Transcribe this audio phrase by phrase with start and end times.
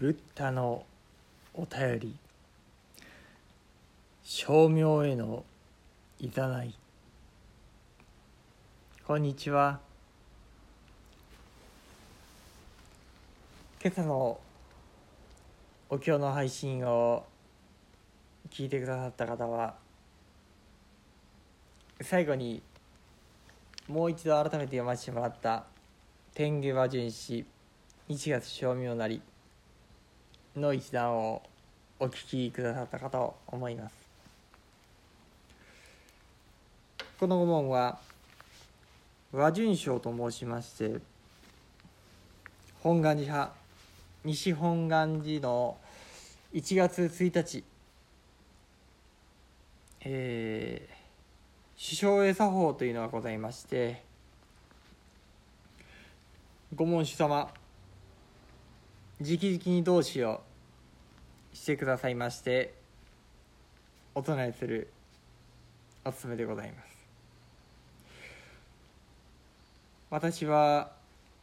[0.00, 0.84] ブッダの
[1.54, 2.14] お便り。
[4.22, 5.44] 称名への
[6.20, 6.72] いざない。
[9.04, 9.80] こんにちは。
[13.82, 14.38] 今朝の
[15.90, 17.24] お経の配信を
[18.50, 19.74] 聞いてくださった方は
[22.02, 22.62] 最後に
[23.88, 25.64] もう一度改めて読ませてもらった
[26.34, 27.44] 天下和順子
[28.08, 29.20] 1月称名なり。
[30.60, 31.42] の一段を
[32.00, 33.94] お聞きくださったかと思います。
[37.18, 37.98] この御門は
[39.32, 41.00] 和順章と申しまして
[42.80, 43.52] 本願寺派
[44.24, 45.76] 西本願寺の
[46.54, 47.64] 1月1日
[50.00, 54.02] えー、首相へ作法というのがございまして
[56.74, 57.50] 御門主様
[59.20, 60.40] 直々に同志を
[61.58, 62.72] してくださいまして
[64.14, 64.88] お唱えする
[66.04, 66.88] おすすめでございます。
[70.08, 70.92] 私は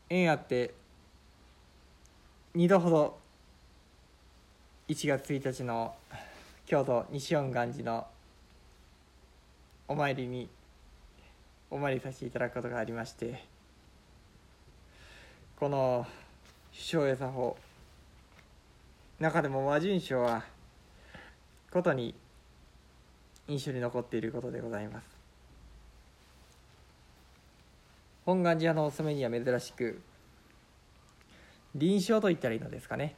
[0.10, 0.74] 縁あって
[2.56, 3.18] 2度ほど
[4.88, 5.94] 1月1日の
[6.66, 8.08] 京都西恩願寺の
[9.90, 10.48] お参りに
[11.70, 13.44] お参りさせていただくことがありまして
[15.60, 16.08] この
[16.72, 17.58] 首相へ作法
[19.20, 20.44] 中でも和順章は
[21.72, 22.14] ことに
[23.48, 25.08] 印象に残っていることでございます。
[28.26, 30.02] 本願寺のお染めには珍しく
[31.76, 33.16] 臨床と言ったらいいのですかね。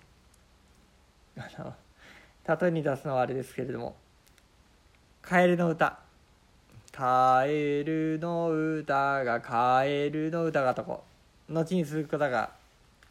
[1.35, 1.73] あの
[2.59, 3.95] 例えに出すのはあれですけれども
[5.23, 5.99] 「カエルの歌」
[6.93, 11.03] 「カエルの歌がカエルの歌が」とこ
[11.49, 12.51] 後に続く歌が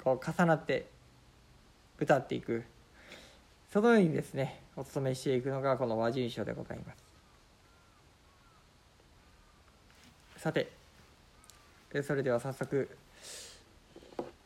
[0.04, 0.86] こう重なって
[1.98, 2.62] 歌っていく。
[3.72, 7.04] そのようにですねお務めしていくのがこの和人書でございます。
[10.38, 10.70] さて
[12.02, 12.88] それでは早速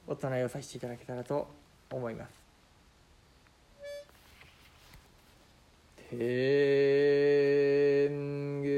[0.06, 1.49] お唱えをさせていただけたらと
[1.91, 2.31] 思います。
[6.11, 6.21] 天
[8.62, 8.69] ラ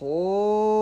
[0.00, 0.75] khổ.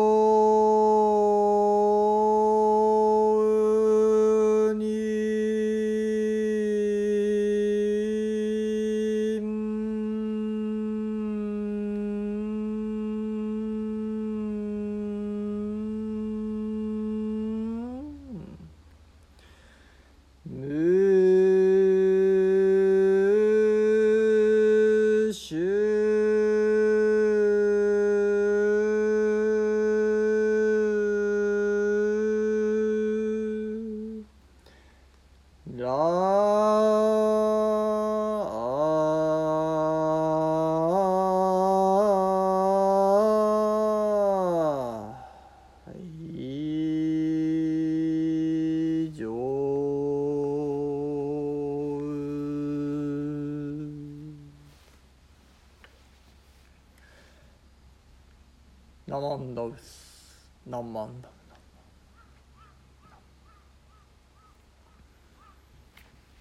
[59.14, 61.28] ナマンダウスナマンダ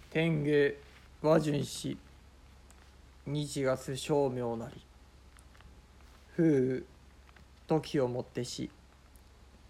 [0.10, 0.74] 天下
[1.22, 1.96] 和順氏
[3.28, 4.82] 日月照明なり
[6.36, 6.84] 風雨
[7.68, 8.72] 時をもってし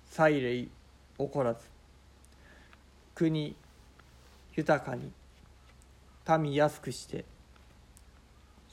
[0.10, 0.70] 祭礼起
[1.18, 1.60] こらず
[3.16, 3.54] 国
[4.56, 5.12] 豊かに
[6.40, 7.26] 民安くして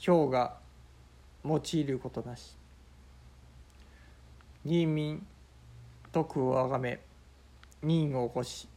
[0.05, 0.55] 氷が
[1.43, 2.60] 用いることなし
[4.63, 5.25] 人民
[6.11, 6.99] 徳をあがめ
[7.81, 8.67] 任を起こし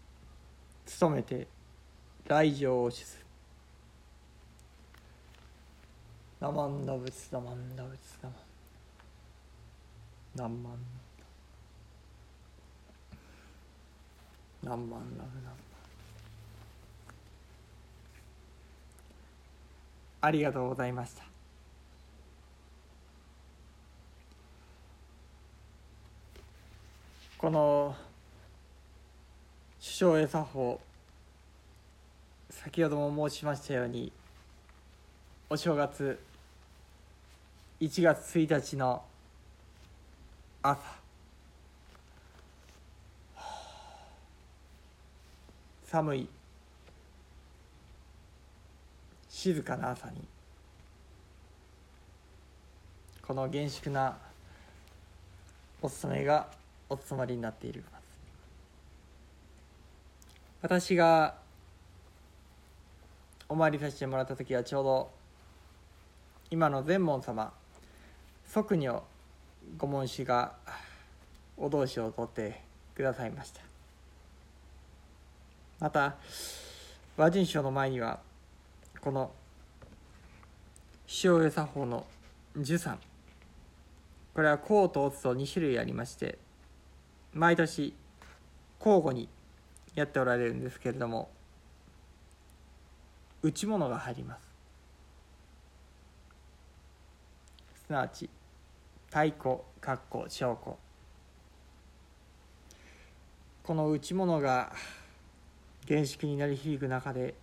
[1.01, 1.47] 努めて
[2.27, 3.25] 来場をしす
[6.41, 8.39] ナマンダブツナマンダブツナマン
[10.37, 10.79] ナマン
[14.63, 15.55] ナマンナブナマン
[20.23, 21.34] ありがとうございました
[27.45, 27.95] この
[29.79, 30.81] 首相へ作法
[32.49, 34.11] 先ほども申しましたように
[35.51, 36.19] お正月
[37.83, 39.03] 1月1日の
[40.63, 40.81] 朝。
[45.85, 46.29] 寒い
[49.29, 50.15] 静かな朝に
[53.21, 54.17] この厳粛な
[55.83, 57.83] お勤めがお務まりになっている
[60.63, 61.35] 私が
[63.49, 65.11] お参りさせてもらった時はちょうど
[66.51, 67.53] 今の善門様
[68.47, 69.03] 即女
[69.77, 70.55] ご門師が
[71.57, 72.63] お通しを取って
[72.95, 73.61] くださいました。
[75.81, 76.17] また
[77.17, 78.21] 和人賞の前には
[79.01, 79.31] この
[81.23, 82.07] 塩江作法の
[82.57, 82.99] 寿さん。
[84.35, 86.39] これは甲と乙と2種類ありまして
[87.35, 87.93] 毎年
[88.79, 89.29] 交互に
[89.95, 91.31] やっておられるんですけれども
[93.43, 94.55] 内物が入ります。
[97.87, 98.31] すなわち
[99.09, 100.79] 太鼓括弧証拠
[103.63, 104.73] この内物が
[105.87, 107.35] 厳粛になり響く中で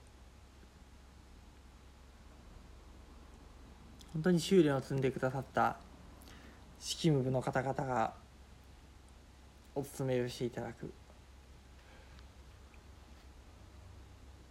[4.14, 5.78] 本当に修練を積んでくださった
[6.80, 8.14] 式務部の方々が
[9.76, 10.92] お勤めをしていただく。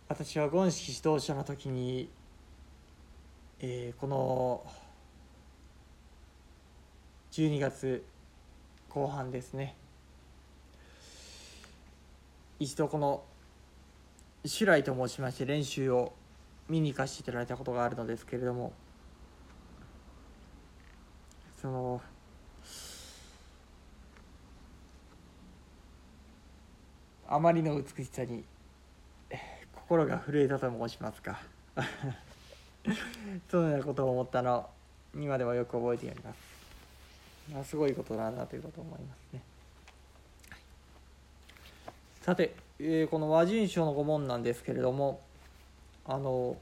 [0.08, 2.08] 私はゴン式指導者の時に、
[3.60, 4.64] えー、この
[7.32, 8.04] 12月
[8.88, 9.76] 後半ですね。
[12.58, 13.22] 一度この
[14.44, 16.12] 修来と申しまして練習を
[16.68, 18.72] 見に行かせていただいたことがあるのですけれども
[21.60, 22.00] その
[27.32, 28.42] あまりの美しさに
[29.72, 31.40] 心が震えたと申しますか。
[33.48, 34.68] そのようなことを思ったの
[35.14, 36.38] 今ではよく覚えております、
[37.52, 39.42] まあ、すごいことだなということを思いますね、
[42.22, 45.20] さて、えー、この和人賞の御門なんですけれども
[46.06, 46.56] あの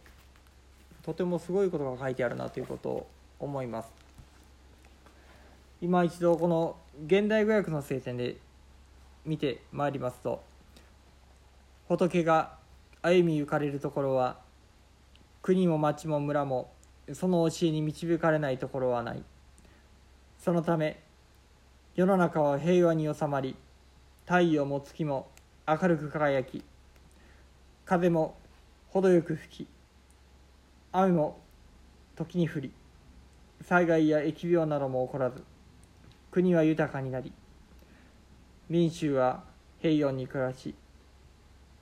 [1.03, 3.07] とてもすごいことが書いてあるなということを
[3.39, 3.91] 思います。
[5.81, 8.37] 今一度この現代語訳の聖典で
[9.25, 10.43] 見てまいりますと
[11.89, 12.59] 仏が
[13.01, 14.37] 歩みゆかれるところは
[15.41, 16.71] 国も町も村も
[17.15, 19.23] その教えに導かれないところはない。
[20.39, 21.01] そのため
[21.97, 23.57] 世の中は平和に収まり
[24.25, 25.29] 太陽も月も
[25.67, 26.63] 明るく輝き
[27.85, 28.37] 風も
[28.91, 29.69] 程よく吹き
[30.93, 31.41] 雨も
[32.15, 32.73] 時に降り
[33.63, 35.43] 災害や疫病なども起こらず
[36.31, 37.33] 国は豊かになり
[38.69, 39.43] 民衆は
[39.81, 40.75] 平穏に暮らし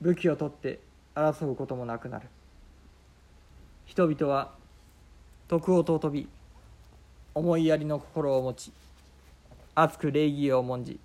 [0.00, 0.78] 武器を取って
[1.14, 2.28] 争うこともなくなる。
[3.86, 4.52] 人々は
[5.48, 6.28] 徳を尊び
[7.34, 8.72] 思いやりの心を持ち
[9.74, 10.98] 熱く礼儀を重んじ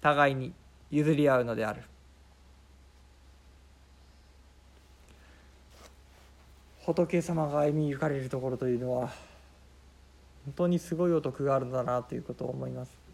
[0.00, 0.52] 互いに
[0.90, 1.82] 譲り合うのである。
[6.84, 9.08] 仏様が歩みゆかれるところというのは
[10.44, 13.05] 本当にすごいお得があるんだなということを思います。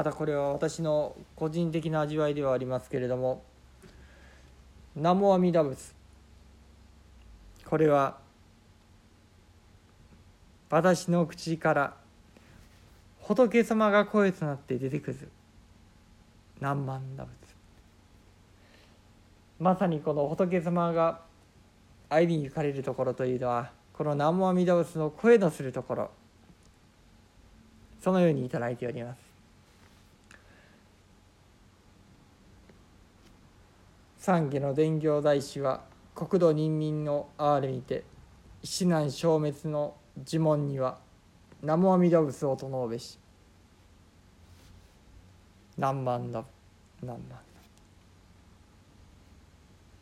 [0.00, 3.42] またこれは私の個人的な味わいではありますけれども
[4.96, 5.94] 南無阿弥陀仏
[7.66, 8.16] これは
[10.70, 11.96] 私の口から
[13.18, 15.28] 仏様が声となって出てくる
[16.62, 17.28] 南蛮陀仏
[19.58, 21.20] まさにこの仏様が
[22.08, 26.10] 会いに行かれるところというのはこの南無阿弥陀仏の声のするところ
[28.00, 29.29] そのように頂いております。
[34.30, 35.82] 三家の伝行大師は
[36.14, 38.04] 国土人民の哀れにて
[38.62, 40.98] 死難消滅の呪文には
[41.62, 43.18] 南無阿弥陀仏を唱うべし。
[45.76, 46.44] 南蛮だ。
[47.02, 47.49] 何蛮